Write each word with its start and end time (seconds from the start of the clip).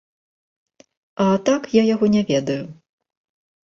А 1.27 1.29
так 1.51 1.63
я 1.81 1.87
яго 1.93 2.05
не 2.19 2.27
ведаю. 2.35 2.61